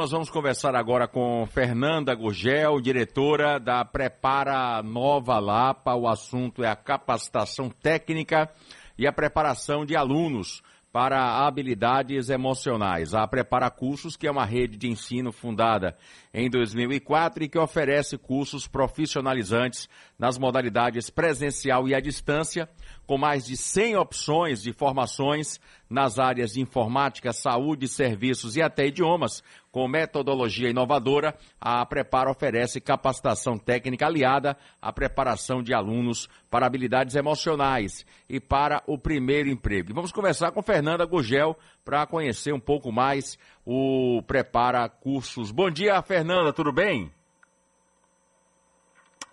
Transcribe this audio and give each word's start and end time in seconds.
Nós 0.00 0.12
vamos 0.12 0.30
conversar 0.30 0.74
agora 0.74 1.06
com 1.06 1.46
Fernanda 1.52 2.14
Gurgel, 2.14 2.80
diretora 2.80 3.60
da 3.60 3.84
Prepara 3.84 4.82
Nova 4.82 5.38
Lapa. 5.38 5.94
O 5.94 6.08
assunto 6.08 6.64
é 6.64 6.68
a 6.68 6.74
capacitação 6.74 7.68
técnica 7.68 8.50
e 8.96 9.06
a 9.06 9.12
preparação 9.12 9.84
de 9.84 9.94
alunos 9.94 10.62
para 10.90 11.46
habilidades 11.46 12.30
emocionais. 12.30 13.14
A 13.14 13.26
Prepara 13.28 13.70
Cursos, 13.70 14.16
que 14.16 14.26
é 14.26 14.30
uma 14.30 14.46
rede 14.46 14.78
de 14.78 14.88
ensino 14.88 15.32
fundada 15.32 15.94
em 16.32 16.48
2004 16.48 17.44
e 17.44 17.48
que 17.48 17.58
oferece 17.58 18.16
cursos 18.16 18.66
profissionalizantes 18.66 19.86
nas 20.18 20.38
modalidades 20.38 21.10
presencial 21.10 21.86
e 21.86 21.94
à 21.94 22.00
distância, 22.00 22.68
com 23.10 23.18
mais 23.18 23.44
de 23.44 23.56
100 23.56 23.96
opções 23.96 24.62
de 24.62 24.72
formações 24.72 25.58
nas 25.90 26.20
áreas 26.20 26.52
de 26.52 26.60
informática, 26.60 27.32
saúde, 27.32 27.88
serviços 27.88 28.54
e 28.54 28.62
até 28.62 28.86
idiomas. 28.86 29.42
Com 29.72 29.88
metodologia 29.88 30.70
inovadora, 30.70 31.36
a 31.60 31.84
Prepara 31.84 32.30
oferece 32.30 32.80
capacitação 32.80 33.58
técnica 33.58 34.06
aliada 34.06 34.56
à 34.80 34.92
preparação 34.92 35.60
de 35.60 35.74
alunos 35.74 36.28
para 36.48 36.66
habilidades 36.66 37.16
emocionais 37.16 38.06
e 38.28 38.38
para 38.38 38.80
o 38.86 38.96
primeiro 38.96 39.48
emprego. 39.50 39.92
Vamos 39.92 40.12
conversar 40.12 40.52
com 40.52 40.62
Fernanda 40.62 41.04
Gugel 41.04 41.56
para 41.84 42.06
conhecer 42.06 42.54
um 42.54 42.60
pouco 42.60 42.92
mais 42.92 43.36
o 43.66 44.22
Prepara 44.24 44.88
Cursos. 44.88 45.50
Bom 45.50 45.68
dia, 45.68 46.00
Fernanda, 46.00 46.52
tudo 46.52 46.72
bem? 46.72 47.12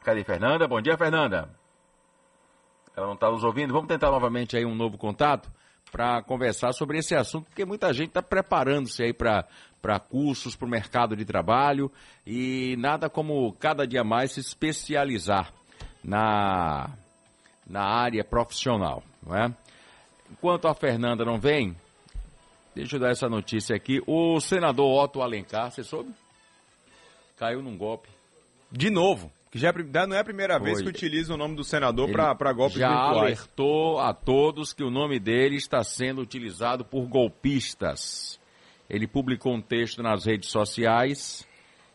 Cadê 0.03 0.23
Fernanda? 0.23 0.67
Bom 0.67 0.81
dia, 0.81 0.97
Fernanda. 0.97 1.56
Ela 2.97 3.05
não 3.05 3.13
está 3.13 3.29
nos 3.29 3.43
ouvindo. 3.43 3.71
Vamos 3.71 3.87
tentar 3.87 4.09
novamente 4.09 4.57
aí 4.57 4.65
um 4.65 4.73
novo 4.73 4.97
contato 4.97 5.51
para 5.91 6.23
conversar 6.23 6.73
sobre 6.73 6.97
esse 6.97 7.15
assunto, 7.15 7.45
porque 7.45 7.63
muita 7.63 7.93
gente 7.93 8.07
está 8.07 8.23
preparando-se 8.23 9.03
aí 9.03 9.13
para 9.13 9.45
cursos, 10.09 10.55
para 10.55 10.65
o 10.65 10.69
mercado 10.69 11.15
de 11.15 11.23
trabalho 11.23 11.91
e 12.25 12.75
nada 12.79 13.07
como 13.07 13.53
cada 13.53 13.85
dia 13.85 14.03
mais 14.03 14.31
se 14.31 14.39
especializar 14.39 15.53
na, 16.03 16.89
na 17.67 17.83
área 17.83 18.23
profissional, 18.23 19.03
não 19.23 19.35
é? 19.35 19.53
Enquanto 20.31 20.67
a 20.67 20.73
Fernanda 20.73 21.23
não 21.23 21.39
vem, 21.39 21.77
deixa 22.75 22.95
eu 22.95 22.99
dar 22.99 23.11
essa 23.11 23.29
notícia 23.29 23.75
aqui. 23.75 24.01
O 24.07 24.41
senador 24.41 25.03
Otto 25.03 25.21
Alencar, 25.21 25.71
você 25.71 25.83
soube? 25.83 26.11
Caiu 27.37 27.61
num 27.61 27.77
golpe. 27.77 28.09
De 28.71 28.89
novo. 28.89 29.31
Que 29.49 29.57
já 29.57 29.73
não 30.07 30.15
é 30.15 30.19
a 30.19 30.23
primeira 30.23 30.59
vez 30.59 30.81
que 30.81 30.89
utiliza 30.89 31.33
o 31.33 31.37
nome 31.37 31.55
do 31.55 31.63
senador 31.63 32.09
para 32.11 32.53
golpes 32.53 32.77
já 32.77 32.89
virtuais. 32.89 33.39
Alertou 33.39 33.99
a 33.99 34.13
todos 34.13 34.73
que 34.73 34.83
o 34.83 34.91
nome 34.91 35.19
dele 35.19 35.55
está 35.55 35.83
sendo 35.83 36.21
utilizado 36.21 36.83
por 36.83 37.07
golpistas. 37.07 38.39
Ele 38.89 39.07
publicou 39.07 39.53
um 39.53 39.61
texto 39.61 40.03
nas 40.03 40.25
redes 40.25 40.49
sociais 40.49 41.47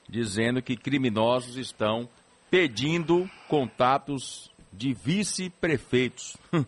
dizendo 0.08 0.60
que 0.62 0.76
criminosos 0.76 1.56
estão 1.56 2.08
pedindo 2.50 3.28
contatos 3.48 4.50
de 4.72 4.92
vice-prefeitos. 4.92 6.36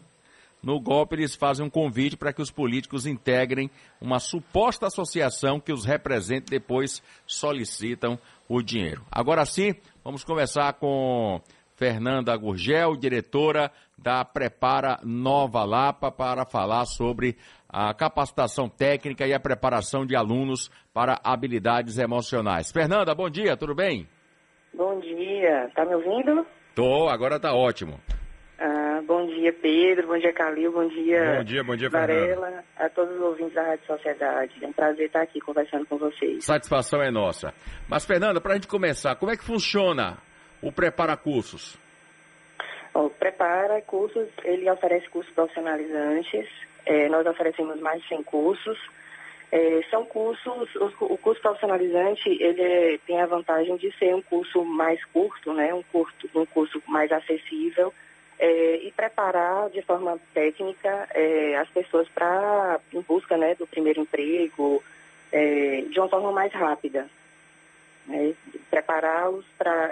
No 0.65 0.81
golpe, 0.81 1.15
eles 1.15 1.35
fazem 1.35 1.67
um 1.67 1.69
convite 1.69 2.17
para 2.17 2.33
que 2.33 2.41
os 2.41 2.51
políticos 2.51 3.05
integrem 3.05 3.71
uma 4.01 4.19
suposta 4.19 4.87
associação 4.87 5.61
que 5.61 5.71
os 5.71 5.85
represente 5.85 6.47
depois 6.49 7.03
solicitam 7.27 8.19
o 8.49 8.63
dinheiro. 8.63 9.03
Agora 9.11 9.45
sim, 9.45 9.75
vamos 10.03 10.25
conversar 10.25 10.75
com 10.75 11.41
Fernanda 11.75 12.37
Gurgel, 12.37 12.97
diretora 12.97 13.71
da 13.99 14.25
Prepara 14.25 14.99
Nova 15.03 15.65
Lapa, 15.65 16.11
para 16.11 16.45
falar 16.45 16.85
sobre 16.87 17.37
a 17.69 17.93
capacitação 17.93 18.69
técnica 18.69 19.27
e 19.27 19.35
a 19.35 19.41
preparação 19.41 20.07
de 20.07 20.15
alunos 20.15 20.71
para 20.93 21.21
habilidades 21.25 21.99
emocionais. 21.99 22.71
Fernanda, 22.71 23.15
bom 23.15 23.29
dia, 23.29 23.57
tudo 23.57 23.75
bem? 23.75 24.09
Bom 24.73 24.99
dia, 25.01 25.71
tá 25.75 25.85
me 25.85 25.95
ouvindo? 25.95 26.47
Tô, 26.75 27.09
agora 27.09 27.39
tá 27.39 27.55
ótimo. 27.55 28.01
Ah, 28.59 29.03
bom 29.05 29.27
dia, 29.27 29.53
Pedro. 29.53 30.07
Bom 30.07 30.19
dia, 30.19 30.33
Calil. 30.33 30.71
Bom 30.71 30.87
dia, 30.87 31.37
bom 31.39 31.45
dia, 31.45 31.65
bom 31.65 31.77
dia 31.77 31.91
Varela. 31.91 32.65
A 32.77 32.89
todos 32.89 33.17
os 33.17 33.21
ouvintes 33.21 33.55
da 33.55 33.63
Rádio 33.63 33.87
Sociedade. 33.87 34.53
É 34.63 34.67
um 34.67 34.73
prazer 34.73 35.07
estar 35.07 35.23
aqui 35.23 35.41
conversando 35.41 35.87
com 35.87 35.99
vocês. 35.99 36.45
Satisfação 36.45 37.03
é 37.03 37.11
nossa. 37.11 37.53
Mas, 37.89 38.05
Fernanda, 38.05 38.41
para 38.41 38.53
a 38.53 38.55
gente 38.55 38.69
começar, 38.69 39.17
como 39.17 39.33
é 39.33 39.37
que 39.37 39.45
funciona 39.45 40.19
o 40.63 40.71
Prepara 40.71 41.17
Cursos? 41.17 41.77
O 42.95 43.11
Prepara 43.11 43.83
Cursos, 43.83 44.29
ele 44.45 44.71
oferece 44.71 45.09
cursos 45.09 45.33
profissionalizantes. 45.35 46.49
É, 46.87 47.09
nós 47.09 47.27
oferecemos 47.27 47.81
mais 47.81 48.01
de 48.03 48.09
100 48.09 48.23
cursos. 48.23 48.79
É, 49.51 49.81
são 49.91 50.05
cursos, 50.05 50.75
o, 50.77 50.87
o, 51.13 51.19
curso 51.19 51.41
profissionalizante, 51.41 52.29
ele 52.29 52.61
é, 52.61 52.99
tem 53.07 53.21
a 53.21 53.27
vantagem 53.27 53.77
de 53.77 53.93
ser 53.99 54.15
um 54.15 54.23
curso 54.23 54.65
mais 54.65 55.05
curto, 55.07 55.53
né? 55.53 55.73
Um, 55.73 55.83
curto, 55.83 56.29
um 56.35 56.47
curso 56.47 56.83
mais 56.89 57.11
acessível 57.13 57.93
é, 58.45 58.77
e 58.77 58.93
preparar 58.93 59.71
de 59.71 59.81
forma 59.81 60.19
técnica 60.35 61.09
é, 61.15 61.57
as 61.57 61.69
pessoas 61.71 62.07
para 62.11 62.79
em 62.93 63.01
busca 63.01 63.39
né, 63.39 63.55
do 63.55 63.67
primeiro 63.67 64.03
emprego 64.03 64.85
é, 65.33 65.83
de 65.91 65.99
uma 65.99 66.11
forma 66.11 66.31
mais 66.31 66.53
rápida. 66.53 67.09
Né, 68.07 68.35
Prepará-los 68.71 69.47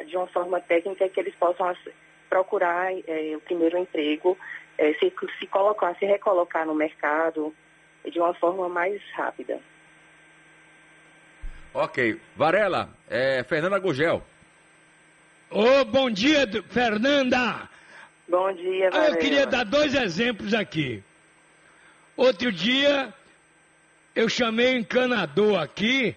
de 0.07 0.17
uma 0.19 0.27
forma 0.27 0.61
técnica 0.61 1.09
que 1.09 1.19
eles 1.19 1.35
possam 1.37 1.75
procurar 2.29 2.93
é, 2.93 3.35
o 3.35 3.41
primeiro 3.41 3.79
emprego, 3.79 4.37
é, 4.77 4.93
se, 4.95 5.11
se 5.39 5.47
colocar, 5.47 5.97
se 5.97 6.05
recolocar 6.05 6.67
no 6.67 6.75
mercado 6.75 7.55
de 8.05 8.19
uma 8.19 8.35
forma 8.35 8.69
mais 8.69 9.01
rápida. 9.15 9.61
Ok. 11.73 12.21
Varela, 12.37 12.91
é, 13.09 13.43
Fernanda 13.45 13.79
Gugel. 13.79 14.23
Ô, 15.51 15.81
oh, 15.81 15.85
bom 15.87 16.11
dia, 16.11 16.47
Fernanda! 16.69 17.71
Bom 18.28 18.53
dia, 18.53 18.91
Varela. 18.91 19.09
Ah, 19.09 19.10
eu 19.10 19.19
queria 19.19 19.47
dar 19.47 19.65
dois 19.65 19.94
exemplos 19.94 20.55
aqui. 20.55 21.03
Outro 22.16 22.53
dia, 22.53 23.12
eu 24.15 24.28
chamei 24.28 24.75
um 24.75 24.78
encanador 24.78 25.60
aqui, 25.60 26.15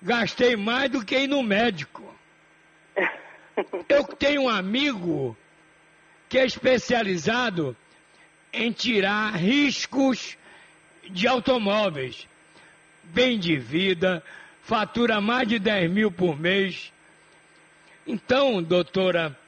gastei 0.00 0.56
mais 0.56 0.90
do 0.90 1.04
que 1.04 1.16
ir 1.16 1.26
no 1.26 1.42
médico. 1.42 2.02
Eu 3.88 4.04
tenho 4.04 4.42
um 4.42 4.48
amigo 4.48 5.36
que 6.28 6.38
é 6.38 6.46
especializado 6.46 7.76
em 8.52 8.72
tirar 8.72 9.36
riscos 9.36 10.38
de 11.10 11.28
automóveis. 11.28 12.26
Bem 13.04 13.38
de 13.38 13.58
vida, 13.58 14.22
fatura 14.62 15.20
mais 15.20 15.46
de 15.46 15.58
10 15.58 15.90
mil 15.90 16.10
por 16.10 16.38
mês. 16.38 16.90
Então, 18.06 18.62
doutora 18.62 19.38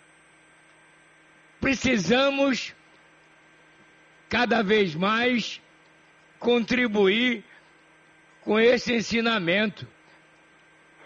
precisamos 1.65 2.77
cada 4.29 4.63
vez 4.63 4.95
mais 4.95 5.63
contribuir 6.39 7.43
com 8.43 8.61
esse 8.61 8.93
ensinamento. 8.93 9.87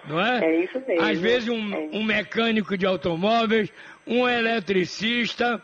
Não 0.05 0.21
é? 0.21 0.45
É 0.45 0.65
isso 0.65 0.83
mesmo. 0.85 1.05
Às 1.05 1.21
vezes 1.21 1.49
um, 1.49 1.73
é. 1.73 1.79
um 1.93 2.03
mecânico 2.03 2.77
de 2.77 2.85
automóveis, 2.85 3.73
um 4.05 4.29
eletricista, 4.29 5.63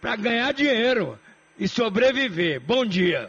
para 0.00 0.16
ganhar 0.16 0.54
dinheiro 0.54 1.18
e 1.58 1.68
sobreviver. 1.68 2.60
Bom 2.60 2.86
dia. 2.86 3.28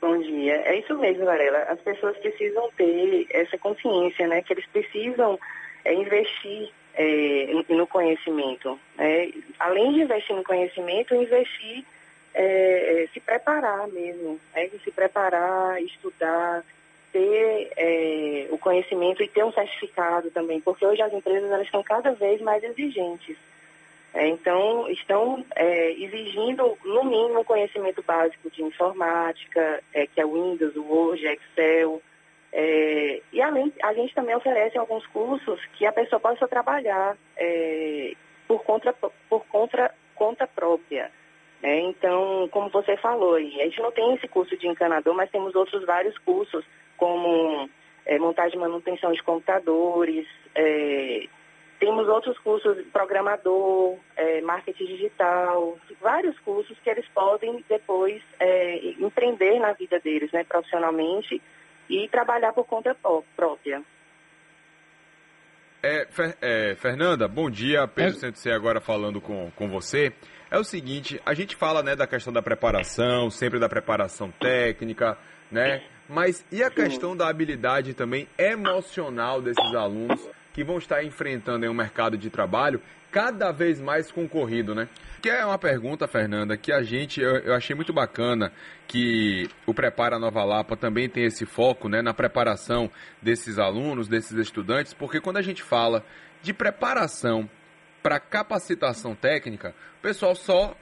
Bom 0.00 0.18
dia. 0.18 0.54
É 0.64 0.78
isso 0.78 0.96
mesmo, 0.96 1.26
Varela. 1.26 1.58
As 1.64 1.80
pessoas 1.82 2.16
precisam 2.16 2.70
ter 2.78 3.26
essa 3.30 3.58
consciência, 3.58 4.26
né? 4.28 4.40
Que 4.40 4.54
eles 4.54 4.66
precisam 4.68 5.38
é, 5.84 5.94
investir 5.94 6.70
é, 6.94 7.46
no 7.68 7.86
conhecimento. 7.86 8.78
É, 8.98 9.30
além 9.58 9.92
de 9.92 10.02
investir 10.02 10.36
no 10.36 10.44
conhecimento, 10.44 11.14
investir, 11.14 11.84
é, 12.34 13.02
é 13.02 13.06
se 13.12 13.20
preparar 13.20 13.86
mesmo, 13.88 14.40
é, 14.54 14.68
se 14.68 14.90
preparar, 14.90 15.82
estudar, 15.82 16.64
ter 17.12 17.72
é, 17.76 18.46
o 18.50 18.58
conhecimento 18.58 19.22
e 19.22 19.28
ter 19.28 19.44
um 19.44 19.52
certificado 19.52 20.30
também, 20.30 20.60
porque 20.60 20.86
hoje 20.86 21.02
as 21.02 21.12
empresas 21.12 21.50
elas 21.50 21.66
estão 21.66 21.82
cada 21.82 22.12
vez 22.12 22.40
mais 22.40 22.62
exigentes. 22.62 23.36
É, 24.14 24.28
então, 24.28 24.90
estão 24.90 25.42
exigindo, 25.96 26.76
no 26.84 27.02
mínimo, 27.02 27.44
conhecimento 27.46 28.02
básico 28.02 28.50
de 28.50 28.62
informática, 28.62 29.82
que 30.12 30.20
é 30.20 30.26
Windows, 30.26 30.76
Word, 30.76 31.26
Excel, 31.26 31.96
é, 31.96 32.11
a 33.82 33.92
gente 33.92 34.14
também 34.14 34.34
oferece 34.34 34.78
alguns 34.78 35.04
cursos 35.08 35.60
que 35.74 35.84
a 35.84 35.92
pessoa 35.92 36.20
possa 36.20 36.46
trabalhar 36.46 37.16
é, 37.36 38.12
por, 38.46 38.62
conta, 38.62 38.94
por 39.28 39.44
conta, 39.46 40.46
própria. 40.46 41.10
Né? 41.60 41.80
Então, 41.80 42.48
como 42.52 42.70
você 42.70 42.96
falou, 42.96 43.34
a 43.34 43.40
gente 43.40 43.80
não 43.80 43.90
tem 43.90 44.14
esse 44.14 44.28
curso 44.28 44.56
de 44.56 44.68
encanador, 44.68 45.14
mas 45.14 45.30
temos 45.30 45.54
outros 45.54 45.84
vários 45.84 46.16
cursos, 46.18 46.64
como 46.96 47.68
é, 48.06 48.18
montagem 48.18 48.56
e 48.56 48.60
manutenção 48.60 49.12
de 49.12 49.22
computadores, 49.22 50.26
é, 50.54 51.26
temos 51.82 52.06
outros 52.06 52.38
cursos, 52.38 52.86
programador, 52.92 53.98
é, 54.16 54.40
marketing 54.42 54.86
digital, 54.86 55.76
vários 56.00 56.38
cursos 56.38 56.78
que 56.78 56.88
eles 56.88 57.06
podem 57.08 57.64
depois 57.68 58.22
é, 58.38 58.76
empreender 59.00 59.58
na 59.58 59.72
vida 59.72 59.98
deles, 59.98 60.30
né, 60.30 60.44
profissionalmente, 60.44 61.42
e 61.88 62.08
trabalhar 62.08 62.52
por 62.52 62.64
conta 62.64 62.96
própria. 63.36 63.82
É, 65.82 66.06
é, 66.40 66.74
Fernanda, 66.76 67.26
bom 67.26 67.50
dia. 67.50 67.88
Pedro 67.88 68.26
é... 68.26 68.32
C 68.32 68.50
agora 68.50 68.80
falando 68.80 69.20
com, 69.20 69.50
com 69.52 69.68
você. 69.68 70.12
É 70.50 70.58
o 70.58 70.64
seguinte, 70.64 71.20
a 71.24 71.34
gente 71.34 71.56
fala 71.56 71.82
né, 71.82 71.96
da 71.96 72.06
questão 72.06 72.32
da 72.32 72.42
preparação, 72.42 73.30
sempre 73.30 73.58
da 73.58 73.68
preparação 73.68 74.30
técnica, 74.30 75.16
né? 75.50 75.82
Mas 76.08 76.44
e 76.52 76.62
a 76.62 76.70
questão 76.70 77.16
da 77.16 77.28
habilidade 77.28 77.94
também 77.94 78.28
emocional 78.36 79.40
desses 79.40 79.74
alunos 79.74 80.28
que 80.52 80.62
vão 80.62 80.76
estar 80.76 81.02
enfrentando 81.02 81.66
o 81.66 81.70
um 81.70 81.74
mercado 81.74 82.18
de 82.18 82.28
trabalho 82.28 82.82
cada 83.12 83.52
vez 83.52 83.78
mais 83.78 84.10
concorrido, 84.10 84.74
né? 84.74 84.88
Que 85.20 85.28
é 85.28 85.44
uma 85.44 85.58
pergunta, 85.58 86.08
Fernanda, 86.08 86.56
que 86.56 86.72
a 86.72 86.82
gente, 86.82 87.20
eu, 87.20 87.36
eu, 87.36 87.54
achei 87.54 87.76
muito 87.76 87.92
bacana 87.92 88.50
que 88.88 89.48
o 89.66 89.74
Prepara 89.74 90.18
Nova 90.18 90.42
Lapa 90.42 90.76
também 90.76 91.08
tem 91.08 91.24
esse 91.24 91.44
foco, 91.44 91.88
né, 91.88 92.00
na 92.02 92.14
preparação 92.14 92.90
desses 93.20 93.58
alunos, 93.58 94.08
desses 94.08 94.32
estudantes, 94.32 94.94
porque 94.94 95.20
quando 95.20 95.36
a 95.36 95.42
gente 95.42 95.62
fala 95.62 96.04
de 96.42 96.52
preparação 96.52 97.48
para 98.02 98.18
capacitação 98.18 99.14
técnica, 99.14 99.74
o 99.98 100.02
pessoal 100.02 100.34
só 100.34 100.74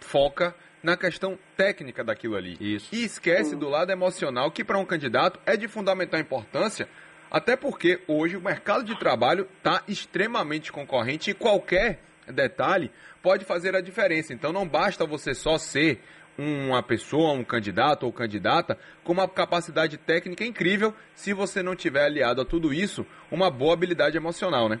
foca 0.00 0.54
na 0.82 0.96
questão 0.96 1.38
técnica 1.56 2.04
daquilo 2.04 2.36
ali. 2.36 2.56
Isso. 2.60 2.94
E 2.94 3.04
esquece 3.04 3.56
do 3.56 3.68
lado 3.68 3.90
emocional, 3.90 4.50
que 4.50 4.62
para 4.62 4.78
um 4.78 4.84
candidato 4.84 5.40
é 5.44 5.56
de 5.56 5.66
fundamental 5.66 6.20
importância, 6.20 6.88
até 7.30 7.56
porque 7.56 8.00
hoje 8.06 8.36
o 8.36 8.40
mercado 8.40 8.84
de 8.84 8.98
trabalho 8.98 9.48
está 9.58 9.82
extremamente 9.88 10.70
concorrente 10.70 11.30
e 11.30 11.34
qualquer 11.34 12.00
detalhe 12.28 12.90
pode 13.22 13.44
fazer 13.44 13.74
a 13.74 13.80
diferença. 13.80 14.32
Então 14.32 14.52
não 14.52 14.66
basta 14.66 15.06
você 15.06 15.34
só 15.34 15.58
ser 15.58 16.00
uma 16.36 16.82
pessoa, 16.82 17.32
um 17.32 17.44
candidato 17.44 18.04
ou 18.04 18.12
candidata 18.12 18.76
com 19.04 19.12
uma 19.12 19.28
capacidade 19.28 19.96
técnica 19.96 20.44
incrível 20.44 20.92
se 21.14 21.32
você 21.32 21.62
não 21.62 21.76
tiver 21.76 22.04
aliado 22.04 22.40
a 22.40 22.44
tudo 22.44 22.72
isso 22.72 23.06
uma 23.30 23.50
boa 23.50 23.72
habilidade 23.72 24.16
emocional, 24.16 24.68
né? 24.68 24.80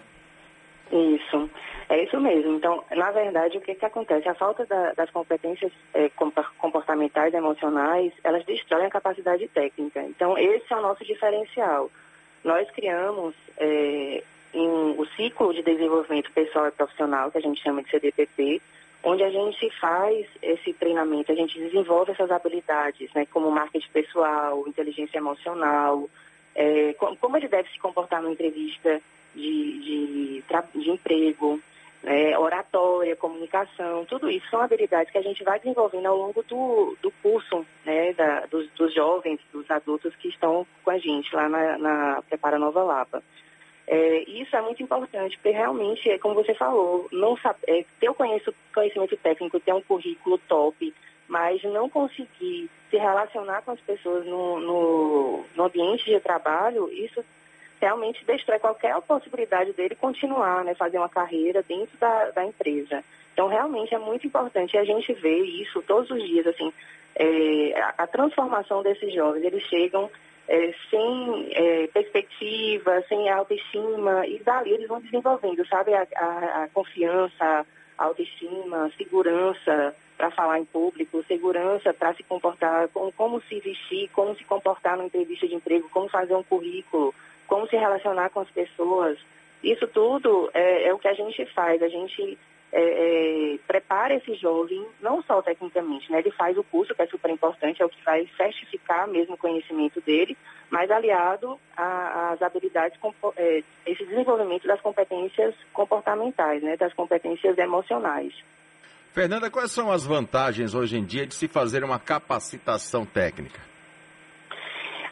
Isso. 0.90 1.50
É 1.88 2.02
isso 2.02 2.18
mesmo. 2.18 2.56
Então, 2.56 2.82
na 2.90 3.10
verdade, 3.10 3.58
o 3.58 3.60
que, 3.60 3.74
que 3.74 3.84
acontece? 3.84 4.28
A 4.28 4.34
falta 4.34 4.64
da, 4.66 4.92
das 4.94 5.10
competências 5.10 5.70
é, 5.92 6.10
comportamentais 6.58 7.34
emocionais, 7.34 8.12
elas 8.22 8.44
destroem 8.44 8.86
a 8.86 8.90
capacidade 8.90 9.46
técnica. 9.48 10.02
Então, 10.02 10.36
esse 10.38 10.72
é 10.72 10.76
o 10.76 10.82
nosso 10.82 11.04
diferencial. 11.04 11.90
Nós 12.44 12.70
criamos 12.70 13.34
é, 13.56 14.22
o 14.52 15.04
ciclo 15.16 15.52
de 15.52 15.62
desenvolvimento 15.62 16.30
pessoal 16.32 16.68
e 16.68 16.72
profissional, 16.72 17.30
que 17.30 17.38
a 17.38 17.40
gente 17.40 17.62
chama 17.62 17.82
de 17.82 17.90
CDPP, 17.90 18.60
onde 19.02 19.22
a 19.22 19.30
gente 19.30 19.70
faz 19.80 20.26
esse 20.42 20.72
treinamento, 20.74 21.32
a 21.32 21.34
gente 21.34 21.58
desenvolve 21.58 22.12
essas 22.12 22.30
habilidades, 22.30 23.12
né, 23.14 23.26
como 23.26 23.50
marketing 23.50 23.90
pessoal, 23.92 24.64
inteligência 24.66 25.18
emocional, 25.18 26.08
é, 26.54 26.94
como 26.94 27.36
ele 27.36 27.48
deve 27.48 27.68
se 27.70 27.78
comportar 27.78 28.22
numa 28.22 28.32
entrevista 28.32 29.00
de, 29.34 29.80
de, 29.80 30.44
de 30.74 30.90
emprego, 30.90 31.60
é, 32.06 32.38
oratória, 32.38 33.16
comunicação, 33.16 34.04
tudo 34.04 34.30
isso 34.30 34.48
são 34.50 34.60
habilidades 34.60 35.10
que 35.10 35.18
a 35.18 35.22
gente 35.22 35.42
vai 35.42 35.58
desenvolvendo 35.58 36.06
ao 36.06 36.16
longo 36.16 36.42
do, 36.42 36.96
do 37.00 37.10
curso 37.22 37.64
né, 37.84 38.12
da, 38.12 38.40
dos, 38.46 38.68
dos, 38.72 38.94
jovens, 38.94 39.40
dos 39.52 39.70
adultos 39.70 40.14
que 40.16 40.28
estão 40.28 40.66
com 40.82 40.90
a 40.90 40.98
gente 40.98 41.34
lá 41.34 41.48
na, 41.48 41.78
na 41.78 42.22
Prepara 42.28 42.58
Nova 42.58 42.82
Lapa. 42.82 43.22
É, 43.86 44.18
isso 44.28 44.54
é 44.56 44.60
muito 44.60 44.82
importante, 44.82 45.36
porque 45.36 45.50
realmente, 45.50 46.10
é 46.10 46.18
como 46.18 46.34
você 46.34 46.54
falou, 46.54 47.06
não 47.12 47.36
sabe, 47.36 47.58
é, 47.66 47.84
ter 48.00 48.08
o 48.08 48.14
conhecimento 48.14 49.16
técnico, 49.16 49.60
ter 49.60 49.74
um 49.74 49.82
currículo 49.82 50.38
top, 50.48 50.94
mas 51.28 51.62
não 51.64 51.88
conseguir 51.88 52.70
se 52.90 52.96
relacionar 52.96 53.62
com 53.62 53.72
as 53.72 53.80
pessoas 53.80 54.26
no, 54.26 54.60
no, 54.60 55.44
no 55.54 55.64
ambiente 55.64 56.04
de 56.04 56.20
trabalho, 56.20 56.90
isso 56.92 57.24
realmente 57.80 58.24
destrói 58.24 58.58
qualquer 58.58 59.00
possibilidade 59.02 59.72
dele 59.72 59.94
continuar, 59.94 60.64
né, 60.64 60.74
fazer 60.74 60.98
uma 60.98 61.08
carreira 61.08 61.62
dentro 61.62 61.96
da, 61.98 62.30
da 62.30 62.44
empresa. 62.44 63.04
Então, 63.32 63.48
realmente 63.48 63.94
é 63.94 63.98
muito 63.98 64.26
importante. 64.26 64.78
A 64.78 64.84
gente 64.84 65.12
ver 65.14 65.40
isso 65.40 65.82
todos 65.82 66.10
os 66.10 66.22
dias, 66.22 66.46
assim, 66.46 66.72
é, 67.16 67.80
a, 67.80 68.04
a, 68.04 68.06
transformação 68.06 68.82
desses 68.82 69.12
jovens, 69.12 69.44
eles 69.44 69.62
chegam 69.64 70.10
é, 70.48 70.74
sem 70.90 71.48
é, 71.52 71.86
perspectiva, 71.88 73.02
sem 73.08 73.28
autoestima, 73.28 74.26
e 74.26 74.38
dali 74.40 74.72
eles 74.72 74.88
vão 74.88 75.00
desenvolvendo, 75.00 75.66
sabe, 75.66 75.94
a, 75.94 76.06
a, 76.16 76.64
a 76.64 76.68
confiança, 76.68 77.66
autoestima, 77.98 78.90
segurança 78.96 79.94
para 80.16 80.30
falar 80.30 80.60
em 80.60 80.64
público, 80.64 81.24
segurança 81.24 81.92
para 81.92 82.14
se 82.14 82.22
comportar, 82.22 82.88
como, 82.88 83.12
como 83.12 83.40
se 83.42 83.58
vestir, 83.60 84.08
como 84.12 84.34
se 84.36 84.44
comportar 84.44 84.96
numa 84.96 85.06
entrevista 85.06 85.46
de 85.46 85.54
emprego, 85.54 85.88
como 85.90 86.08
fazer 86.08 86.34
um 86.34 86.42
currículo, 86.42 87.14
como 87.46 87.68
se 87.68 87.76
relacionar 87.76 88.30
com 88.30 88.40
as 88.40 88.50
pessoas. 88.50 89.18
Isso 89.62 89.86
tudo 89.88 90.50
é, 90.52 90.88
é 90.88 90.94
o 90.94 90.98
que 90.98 91.08
a 91.08 91.14
gente 91.14 91.44
faz. 91.54 91.82
A 91.82 91.88
gente 91.88 92.38
é, 92.72 93.54
é, 93.54 93.58
prepara 93.66 94.14
esse 94.14 94.34
jovem, 94.34 94.84
não 95.00 95.22
só 95.22 95.40
tecnicamente, 95.40 96.10
né? 96.10 96.18
Ele 96.18 96.32
faz 96.32 96.58
o 96.58 96.64
curso, 96.64 96.94
que 96.94 97.02
é 97.02 97.06
super 97.06 97.30
importante, 97.30 97.80
é 97.80 97.86
o 97.86 97.88
que 97.88 98.02
vai 98.04 98.28
certificar 98.36 99.06
mesmo 99.06 99.34
o 99.34 99.38
conhecimento 99.38 100.00
dele, 100.00 100.36
mas 100.68 100.90
aliado 100.90 101.58
às 101.76 102.42
habilidades, 102.42 102.98
é, 103.36 103.62
esse 103.86 104.04
desenvolvimento 104.04 104.66
das 104.66 104.80
competências 104.80 105.54
comportamentais, 105.72 106.62
né? 106.62 106.76
Das 106.76 106.92
competências 106.92 107.56
emocionais. 107.56 108.34
Fernanda, 109.12 109.48
quais 109.48 109.70
são 109.70 109.92
as 109.92 110.04
vantagens 110.04 110.74
hoje 110.74 110.98
em 110.98 111.04
dia 111.04 111.24
de 111.24 111.34
se 111.36 111.46
fazer 111.46 111.84
uma 111.84 112.00
capacitação 112.00 113.06
técnica? 113.06 113.73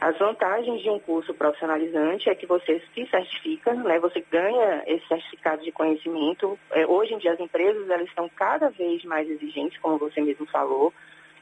As 0.03 0.19
vantagens 0.19 0.83
de 0.83 0.91
um 0.91 0.99
curso 0.99 1.33
profissionalizante 1.33 2.29
é 2.29 2.35
que 2.35 2.45
você 2.45 2.83
se 2.93 3.07
certifica, 3.07 3.73
né? 3.73 4.01
Você 4.01 4.21
ganha 4.29 4.83
esse 4.85 5.07
certificado 5.07 5.63
de 5.63 5.71
conhecimento. 5.71 6.59
É, 6.73 6.85
hoje 6.85 7.15
em 7.15 7.19
dia 7.19 7.33
as 7.33 7.39
empresas 7.39 7.89
elas 7.89 8.09
estão 8.09 8.29
cada 8.29 8.69
vez 8.69 9.05
mais 9.05 9.31
exigentes, 9.31 9.79
como 9.79 9.99
você 9.99 10.21
mesmo 10.21 10.45
falou. 10.47 10.93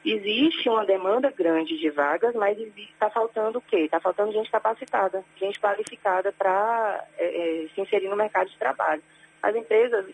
Existe 0.05 0.69
uma 0.69 0.85
demanda 0.85 1.31
grande 1.31 1.75
de 1.75 1.89
vagas, 1.89 2.35
mas 2.35 2.55
está 2.77 3.09
faltando 3.09 3.57
o 3.57 3.61
quê? 3.61 3.77
Está 3.77 3.99
faltando 3.99 4.31
gente 4.31 4.51
capacitada, 4.51 5.25
gente 5.39 5.59
qualificada 5.59 6.31
para 6.31 7.03
é, 7.17 7.63
é, 7.63 7.67
se 7.73 7.81
inserir 7.81 8.09
no 8.09 8.15
mercado 8.15 8.47
de 8.47 8.59
trabalho. 8.59 9.01
As 9.41 9.55
empresas, 9.55 10.05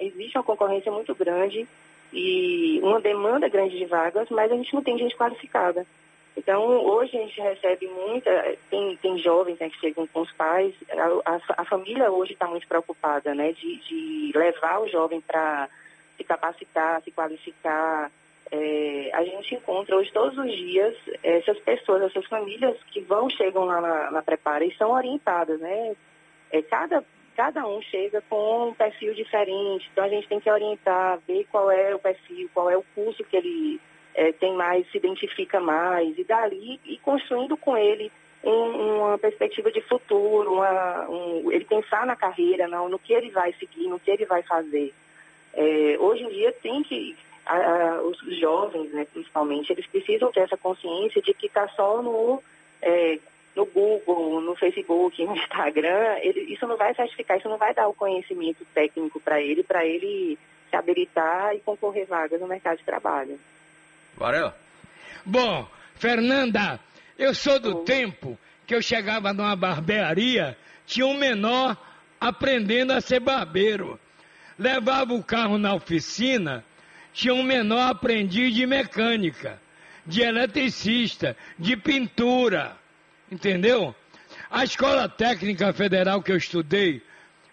existe 0.00 0.36
uma 0.36 0.44
concorrência 0.44 0.92
muito 0.92 1.14
grande 1.14 1.66
e 2.12 2.80
uma 2.82 3.00
demanda 3.00 3.48
grande 3.48 3.78
de 3.78 3.86
vagas, 3.86 4.28
mas 4.28 4.52
a 4.52 4.56
gente 4.56 4.74
não 4.74 4.82
tem 4.82 4.98
gente 4.98 5.16
qualificada. 5.16 5.86
Então, 6.36 6.66
hoje 6.84 7.16
a 7.16 7.20
gente 7.20 7.40
recebe 7.40 7.86
muita, 7.86 8.56
tem, 8.68 8.96
tem 8.96 9.18
jovens 9.18 9.58
né, 9.58 9.70
que 9.70 9.78
chegam 9.78 10.06
com 10.08 10.20
os 10.22 10.32
pais, 10.32 10.74
a, 10.90 11.32
a, 11.32 11.40
a 11.62 11.64
família 11.64 12.10
hoje 12.10 12.32
está 12.32 12.46
muito 12.48 12.66
preocupada, 12.66 13.34
né, 13.34 13.52
de, 13.52 13.76
de 13.76 14.32
levar 14.34 14.80
o 14.80 14.88
jovem 14.88 15.20
para 15.20 15.68
se 16.16 16.24
capacitar, 16.24 17.02
se 17.02 17.12
qualificar. 17.12 18.10
É, 18.50 19.10
a 19.14 19.24
gente 19.24 19.54
encontra 19.54 19.96
hoje 19.96 20.12
todos 20.12 20.36
os 20.36 20.52
dias 20.52 20.94
essas 21.22 21.58
pessoas, 21.60 22.02
essas 22.02 22.26
famílias 22.26 22.76
que 22.88 23.00
vão, 23.00 23.30
chegam 23.30 23.64
lá 23.64 23.80
na, 23.80 24.10
na 24.10 24.22
prepara 24.22 24.64
e 24.64 24.76
são 24.76 24.90
orientadas, 24.90 25.58
né? 25.60 25.96
É, 26.50 26.60
cada, 26.62 27.02
cada 27.36 27.66
um 27.66 27.80
chega 27.80 28.22
com 28.28 28.68
um 28.68 28.74
perfil 28.74 29.14
diferente, 29.14 29.88
então 29.92 30.04
a 30.04 30.08
gente 30.08 30.28
tem 30.28 30.40
que 30.40 30.50
orientar, 30.50 31.18
ver 31.26 31.46
qual 31.50 31.70
é 31.70 31.94
o 31.94 31.98
perfil, 31.98 32.50
qual 32.52 32.68
é 32.70 32.76
o 32.76 32.84
curso 32.94 33.24
que 33.24 33.36
ele 33.36 33.80
é, 34.14 34.32
tem 34.32 34.54
mais, 34.54 34.88
se 34.90 34.98
identifica 34.98 35.60
mais, 35.60 36.16
e 36.18 36.24
dali 36.24 36.80
e 36.84 36.96
construindo 36.98 37.56
com 37.56 37.76
ele 37.76 38.10
um, 38.44 38.98
uma 38.98 39.18
perspectiva 39.18 39.72
de 39.72 39.80
futuro, 39.80 40.54
uma, 40.54 41.08
um, 41.08 41.50
ele 41.50 41.64
pensar 41.64 42.06
na 42.06 42.14
carreira, 42.14 42.68
não, 42.68 42.88
no 42.88 42.98
que 42.98 43.12
ele 43.12 43.30
vai 43.30 43.52
seguir, 43.54 43.88
no 43.88 43.98
que 43.98 44.10
ele 44.10 44.24
vai 44.24 44.42
fazer. 44.42 44.92
É, 45.54 45.96
hoje 45.98 46.24
em 46.24 46.28
dia 46.28 46.52
tem 46.52 46.82
que, 46.82 47.16
a, 47.46 47.56
a, 47.56 48.02
os 48.02 48.18
jovens, 48.38 48.92
né, 48.92 49.06
principalmente, 49.12 49.72
eles 49.72 49.86
precisam 49.86 50.30
ter 50.30 50.40
essa 50.40 50.56
consciência 50.56 51.22
de 51.22 51.32
que 51.32 51.46
está 51.46 51.66
só 51.68 52.02
no, 52.02 52.42
é, 52.82 53.18
no 53.56 53.64
Google, 53.66 54.40
no 54.40 54.54
Facebook, 54.54 55.24
no 55.24 55.34
Instagram, 55.36 56.18
ele, 56.20 56.40
isso 56.52 56.66
não 56.66 56.76
vai 56.76 56.94
certificar, 56.94 57.38
isso 57.38 57.48
não 57.48 57.58
vai 57.58 57.72
dar 57.72 57.88
o 57.88 57.94
conhecimento 57.94 58.64
técnico 58.74 59.18
para 59.20 59.40
ele, 59.40 59.62
para 59.62 59.84
ele 59.86 60.38
se 60.68 60.76
habilitar 60.76 61.54
e 61.54 61.60
concorrer 61.60 62.06
vagas 62.06 62.40
no 62.40 62.46
mercado 62.46 62.78
de 62.78 62.84
trabalho. 62.84 63.38
Varela. 64.16 64.56
Bom, 65.24 65.68
Fernanda, 65.96 66.78
eu 67.18 67.34
sou 67.34 67.58
do 67.58 67.84
tempo 67.84 68.38
que 68.66 68.74
eu 68.74 68.82
chegava 68.82 69.32
numa 69.32 69.56
barbearia, 69.56 70.56
tinha 70.86 71.06
um 71.06 71.16
menor 71.16 71.76
aprendendo 72.20 72.92
a 72.92 73.00
ser 73.00 73.20
barbeiro. 73.20 73.98
Levava 74.58 75.14
o 75.14 75.22
carro 75.22 75.58
na 75.58 75.74
oficina, 75.74 76.64
tinha 77.12 77.34
um 77.34 77.42
menor 77.42 77.90
aprendiz 77.90 78.54
de 78.54 78.66
mecânica, 78.66 79.60
de 80.06 80.22
eletricista, 80.22 81.36
de 81.58 81.76
pintura. 81.76 82.76
Entendeu? 83.30 83.94
A 84.50 84.64
escola 84.64 85.08
técnica 85.08 85.72
federal 85.72 86.22
que 86.22 86.30
eu 86.30 86.36
estudei, 86.36 87.02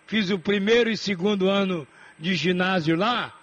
fiz 0.07 0.29
o 0.29 0.37
primeiro 0.37 0.89
e 0.89 0.97
segundo 0.97 1.49
ano 1.49 1.87
de 2.19 2.35
ginásio 2.35 2.95
lá, 2.95 3.33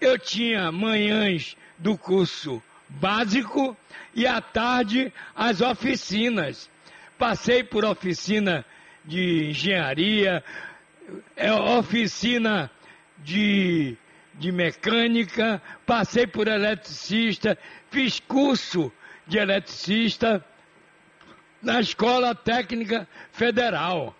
eu 0.00 0.18
tinha 0.18 0.72
manhãs 0.72 1.56
do 1.80 1.96
curso 1.98 2.62
básico 2.88 3.76
e 4.14 4.26
à 4.26 4.40
tarde 4.40 5.12
as 5.34 5.60
oficinas. 5.60 6.70
Passei 7.18 7.62
por 7.64 7.84
oficina 7.84 8.64
de 9.04 9.50
engenharia, 9.50 10.44
é, 11.36 11.52
oficina 11.52 12.70
de, 13.18 13.96
de 14.34 14.52
mecânica, 14.52 15.60
passei 15.86 16.26
por 16.26 16.48
eletricista, 16.48 17.58
fiz 17.90 18.20
curso 18.20 18.92
de 19.26 19.38
eletricista 19.38 20.44
na 21.62 21.80
Escola 21.80 22.34
Técnica 22.34 23.08
Federal. 23.32 24.16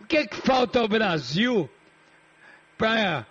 O 0.00 0.04
que, 0.04 0.18
é 0.18 0.26
que 0.26 0.36
falta 0.36 0.80
ao 0.80 0.88
Brasil 0.88 1.68
para 2.76 3.26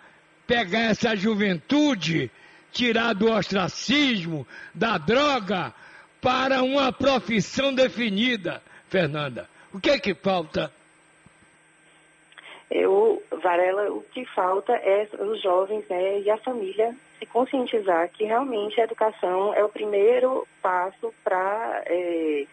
pegar 0.45 0.91
essa 0.91 1.15
juventude, 1.15 2.31
tirar 2.77 3.13
do 3.13 3.31
ostracismo, 3.31 4.47
da 4.73 4.99
droga, 4.99 5.73
para 6.21 6.61
uma 6.61 6.93
profissão 6.93 7.73
definida, 7.73 8.61
Fernanda? 8.87 9.49
O 9.73 9.79
que 9.79 9.89
é 9.89 9.99
que 9.99 10.13
falta? 10.13 10.71
Eu, 12.69 13.23
Varela, 13.41 13.91
o 13.91 14.01
que 14.03 14.25
falta 14.25 14.73
é 14.73 15.09
os 15.19 15.41
jovens 15.41 15.87
né, 15.89 16.19
e 16.19 16.29
a 16.29 16.37
família 16.37 16.95
se 17.17 17.25
conscientizar 17.25 18.09
que 18.09 18.25
realmente 18.25 18.79
a 18.79 18.83
educação 18.83 19.53
é 19.55 19.63
o 19.63 19.69
primeiro 19.69 20.47
passo 20.61 21.11
para 21.23 21.81
é, 21.85 22.45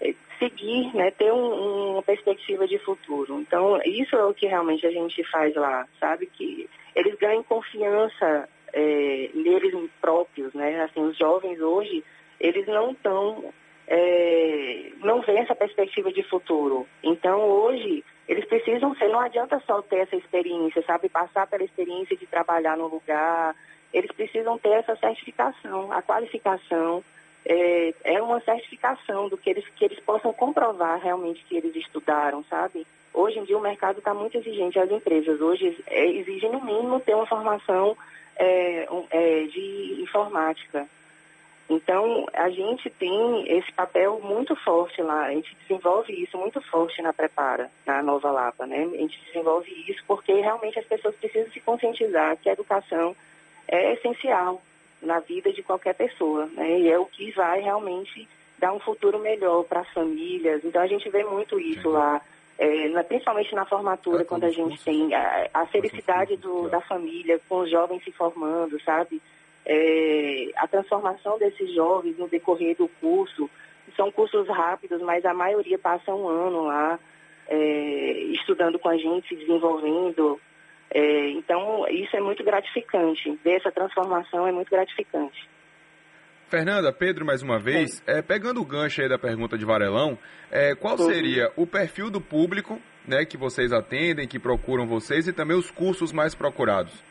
é, 0.00 0.14
seguir, 0.38 0.94
né, 0.94 1.10
ter 1.10 1.32
um, 1.32 1.94
uma 1.94 2.02
perspectiva 2.02 2.68
de 2.68 2.78
futuro. 2.78 3.40
Então, 3.40 3.80
isso 3.84 4.14
é 4.14 4.24
o 4.24 4.34
que 4.34 4.46
realmente 4.46 4.86
a 4.86 4.90
gente 4.90 5.24
faz 5.24 5.54
lá, 5.56 5.88
sabe? 5.98 6.26
Que 6.26 6.68
eles 6.94 7.14
ganhem 7.16 7.42
confiança 7.42 8.48
é, 8.76 9.30
neles 9.32 9.90
próprios, 10.02 10.52
né? 10.52 10.82
Assim, 10.82 11.00
os 11.00 11.16
jovens 11.16 11.58
hoje, 11.60 12.04
eles 12.38 12.66
não 12.66 12.90
estão, 12.90 13.54
é, 13.88 14.90
não 15.02 15.22
veem 15.22 15.38
essa 15.38 15.54
perspectiva 15.54 16.12
de 16.12 16.22
futuro. 16.24 16.86
Então, 17.02 17.40
hoje, 17.40 18.04
eles 18.28 18.44
precisam 18.44 18.94
ser, 18.96 19.08
não 19.08 19.20
adianta 19.20 19.62
só 19.66 19.80
ter 19.80 20.00
essa 20.00 20.14
experiência, 20.14 20.82
sabe? 20.86 21.08
Passar 21.08 21.46
pela 21.46 21.64
experiência 21.64 22.14
de 22.14 22.26
trabalhar 22.26 22.76
no 22.76 22.86
lugar, 22.86 23.56
eles 23.94 24.12
precisam 24.12 24.58
ter 24.58 24.72
essa 24.72 24.94
certificação, 24.96 25.90
a 25.90 26.02
qualificação, 26.02 27.02
é, 27.46 27.94
é, 28.04 28.20
uma 28.20 28.40
certificação 28.40 29.30
do 29.30 29.38
que 29.38 29.48
eles, 29.48 29.64
que 29.74 29.86
eles 29.86 30.00
possam 30.00 30.34
comprovar 30.34 31.00
realmente 31.00 31.42
que 31.44 31.56
eles 31.56 31.74
estudaram, 31.76 32.44
sabe? 32.50 32.86
Hoje 33.14 33.38
em 33.38 33.44
dia 33.44 33.56
o 33.56 33.62
mercado 33.62 34.00
está 34.00 34.12
muito 34.12 34.36
exigente, 34.36 34.78
as 34.78 34.90
empresas 34.90 35.40
hoje 35.40 35.82
é, 35.86 36.06
exigem 36.06 36.52
no 36.52 36.62
mínimo 36.62 37.00
ter 37.00 37.14
uma 37.14 37.24
formação 37.24 37.96
é, 38.36 38.88
é, 39.10 39.42
de 39.46 40.00
informática. 40.00 40.86
Então, 41.68 42.26
a 42.32 42.48
gente 42.48 42.88
tem 42.90 43.58
esse 43.58 43.72
papel 43.72 44.20
muito 44.22 44.54
forte 44.54 45.02
lá, 45.02 45.24
a 45.24 45.32
gente 45.32 45.56
desenvolve 45.62 46.12
isso 46.12 46.38
muito 46.38 46.60
forte 46.60 47.02
na 47.02 47.12
Prepara, 47.12 47.68
na 47.84 48.02
Nova 48.02 48.30
Lapa, 48.30 48.66
né? 48.66 48.84
A 48.84 48.96
gente 48.96 49.20
desenvolve 49.26 49.68
isso 49.88 50.02
porque 50.06 50.32
realmente 50.32 50.78
as 50.78 50.86
pessoas 50.86 51.16
precisam 51.16 51.50
se 51.50 51.60
conscientizar 51.60 52.36
que 52.36 52.48
a 52.48 52.52
educação 52.52 53.16
é 53.66 53.94
essencial 53.94 54.62
na 55.02 55.18
vida 55.18 55.52
de 55.52 55.62
qualquer 55.62 55.94
pessoa, 55.94 56.46
né? 56.46 56.78
E 56.78 56.88
é 56.88 56.98
o 56.98 57.06
que 57.06 57.32
vai 57.32 57.60
realmente 57.60 58.28
dar 58.58 58.72
um 58.72 58.78
futuro 58.78 59.18
melhor 59.18 59.64
para 59.64 59.80
as 59.80 59.88
famílias. 59.92 60.64
Então 60.64 60.80
a 60.80 60.86
gente 60.86 61.08
vê 61.10 61.24
muito 61.24 61.58
isso 61.58 61.88
lá, 61.88 62.20
é, 62.58 62.88
na, 62.88 63.04
principalmente 63.04 63.54
na 63.54 63.66
formatura, 63.66 64.24
quando 64.24 64.44
a 64.44 64.50
gente 64.50 64.82
tem 64.82 65.14
a, 65.14 65.48
a 65.52 65.66
felicidade 65.66 66.36
do, 66.36 66.68
da 66.68 66.80
família, 66.80 67.40
com 67.48 67.60
os 67.60 67.70
jovens 67.70 68.02
se 68.04 68.12
formando, 68.12 68.80
sabe? 68.82 69.20
É, 69.64 70.50
a 70.56 70.66
transformação 70.66 71.38
desses 71.38 71.74
jovens 71.74 72.16
no 72.18 72.28
decorrer 72.28 72.76
do 72.76 72.88
curso. 73.00 73.50
São 73.96 74.10
cursos 74.10 74.46
rápidos, 74.48 75.00
mas 75.02 75.24
a 75.24 75.32
maioria 75.32 75.78
passa 75.78 76.14
um 76.14 76.28
ano 76.28 76.64
lá 76.64 76.98
é, 77.48 78.12
estudando 78.30 78.78
com 78.78 78.88
a 78.88 78.96
gente, 78.96 79.28
se 79.28 79.36
desenvolvendo, 79.36 80.40
é, 80.90 81.30
então, 81.30 81.86
isso 81.88 82.16
é 82.16 82.20
muito 82.20 82.44
gratificante. 82.44 83.38
Ver 83.44 83.56
essa 83.56 83.72
transformação 83.72 84.46
é 84.46 84.52
muito 84.52 84.70
gratificante. 84.70 85.48
Fernanda, 86.48 86.92
Pedro, 86.92 87.26
mais 87.26 87.42
uma 87.42 87.58
vez, 87.58 88.00
é, 88.06 88.22
pegando 88.22 88.60
o 88.60 88.64
gancho 88.64 89.02
aí 89.02 89.08
da 89.08 89.18
pergunta 89.18 89.58
de 89.58 89.64
Varelão, 89.64 90.16
é, 90.48 90.76
qual 90.76 90.96
seria 90.96 91.50
o 91.56 91.66
perfil 91.66 92.08
do 92.08 92.20
público 92.20 92.80
né, 93.06 93.24
que 93.24 93.36
vocês 93.36 93.72
atendem, 93.72 94.28
que 94.28 94.38
procuram 94.38 94.86
vocês 94.86 95.26
e 95.26 95.32
também 95.32 95.56
os 95.56 95.72
cursos 95.72 96.12
mais 96.12 96.36
procurados? 96.36 97.02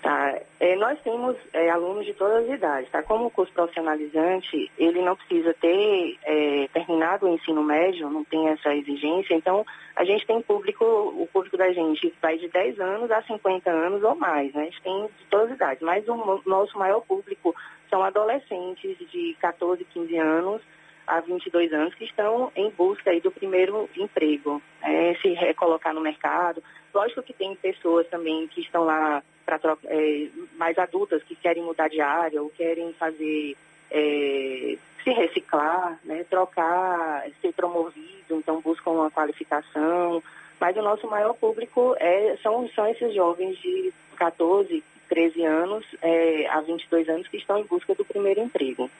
Tá. 0.00 0.40
É, 0.58 0.74
nós 0.76 0.98
temos 1.02 1.36
é, 1.52 1.70
alunos 1.70 2.04
de 2.04 2.14
todas 2.14 2.44
as 2.44 2.56
idades, 2.56 2.90
tá? 2.90 3.02
Como 3.04 3.26
o 3.26 3.30
curso 3.30 3.52
profissionalizante, 3.52 4.70
ele 4.76 5.00
não 5.00 5.14
precisa 5.14 5.54
ter 5.54 6.18
é, 6.24 6.68
terminado 6.72 7.26
o 7.26 7.34
ensino 7.34 7.62
médio, 7.62 8.10
não 8.10 8.24
tem 8.24 8.48
essa 8.48 8.74
exigência, 8.74 9.34
então 9.34 9.64
a 9.94 10.04
gente 10.04 10.26
tem 10.26 10.42
público, 10.42 10.84
o 10.84 11.28
público 11.32 11.56
da 11.56 11.72
gente 11.72 12.12
vai 12.20 12.36
de 12.36 12.48
10 12.48 12.80
anos 12.80 13.10
a 13.12 13.22
50 13.22 13.70
anos 13.70 14.02
ou 14.02 14.16
mais, 14.16 14.52
né? 14.54 14.62
A 14.62 14.64
gente 14.64 14.82
tem 14.82 15.06
de 15.06 15.26
todas 15.30 15.50
as 15.50 15.56
idades, 15.56 15.82
mas 15.82 16.08
o 16.08 16.42
nosso 16.46 16.76
maior 16.76 17.00
público 17.02 17.54
são 17.92 18.02
adolescentes 18.02 18.96
de 19.10 19.36
14, 19.38 19.84
15 19.84 20.16
anos 20.16 20.62
a 21.06 21.20
22 21.20 21.70
anos 21.74 21.94
que 21.94 22.04
estão 22.04 22.50
em 22.56 22.70
busca 22.70 23.10
aí 23.10 23.20
do 23.20 23.30
primeiro 23.30 23.86
emprego, 23.94 24.62
é, 24.80 25.14
se 25.20 25.28
recolocar 25.34 25.92
no 25.92 26.00
mercado. 26.00 26.62
Lógico 26.94 27.22
que 27.22 27.34
tem 27.34 27.54
pessoas 27.56 28.08
também 28.08 28.48
que 28.48 28.62
estão 28.62 28.84
lá 28.84 29.22
para 29.44 29.76
é, 29.84 30.28
mais 30.56 30.78
adultas 30.78 31.22
que 31.24 31.36
querem 31.36 31.62
mudar 31.62 31.88
de 31.88 32.00
área 32.00 32.40
ou 32.40 32.48
querem 32.48 32.94
fazer 32.94 33.56
é, 33.90 34.78
se 35.04 35.10
reciclar, 35.10 35.98
né, 36.02 36.24
trocar, 36.30 37.26
ser 37.42 37.52
promovido, 37.52 38.36
então 38.36 38.62
buscam 38.62 38.92
uma 38.92 39.10
qualificação. 39.10 40.22
Mas 40.58 40.74
o 40.78 40.82
nosso 40.82 41.06
maior 41.08 41.34
público 41.34 41.94
é, 41.98 42.38
são, 42.42 42.66
são 42.70 42.86
esses 42.86 43.12
jovens 43.14 43.58
de 43.58 43.92
14, 44.16 44.82
13 45.12 45.44
anos 45.44 45.84
é, 46.00 46.48
a 46.48 46.62
22 46.62 47.06
anos 47.10 47.28
que 47.28 47.36
estão 47.36 47.58
em 47.58 47.64
busca 47.64 47.94
do 47.94 48.02
primeiro 48.02 48.40
emprego. 48.40 48.90